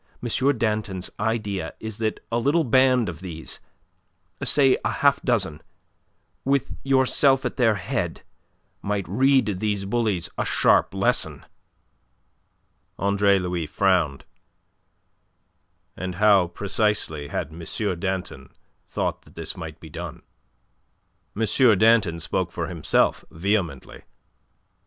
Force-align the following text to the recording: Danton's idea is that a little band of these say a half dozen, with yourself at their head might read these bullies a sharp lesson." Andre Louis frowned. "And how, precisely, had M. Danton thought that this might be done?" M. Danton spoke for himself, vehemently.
Danton's 0.57 1.11
idea 1.19 1.75
is 1.79 1.99
that 1.99 2.25
a 2.31 2.39
little 2.39 2.63
band 2.63 3.07
of 3.07 3.19
these 3.19 3.59
say 4.43 4.75
a 4.83 4.89
half 4.89 5.21
dozen, 5.21 5.61
with 6.43 6.75
yourself 6.81 7.45
at 7.45 7.55
their 7.55 7.75
head 7.75 8.23
might 8.81 9.07
read 9.07 9.59
these 9.59 9.85
bullies 9.85 10.27
a 10.39 10.43
sharp 10.43 10.95
lesson." 10.95 11.45
Andre 12.97 13.37
Louis 13.37 13.67
frowned. 13.67 14.25
"And 15.95 16.15
how, 16.15 16.47
precisely, 16.47 17.27
had 17.27 17.53
M. 17.53 17.99
Danton 17.99 18.49
thought 18.87 19.21
that 19.21 19.35
this 19.35 19.55
might 19.55 19.79
be 19.79 19.91
done?" 19.91 20.23
M. 21.39 21.45
Danton 21.77 22.19
spoke 22.19 22.51
for 22.51 22.65
himself, 22.67 23.23
vehemently. 23.29 24.01